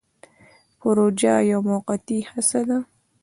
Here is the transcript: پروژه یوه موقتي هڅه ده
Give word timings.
پروژه 0.79 1.33
یوه 1.51 1.65
موقتي 1.71 2.17
هڅه 2.29 2.61
ده 2.69 2.77